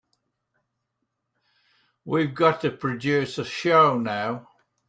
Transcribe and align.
We've 2.05 2.33
got 2.33 2.61
to 2.61 2.71
produce 2.71 3.37
a 3.37 3.45
show 3.45 3.99
now. 3.99 4.47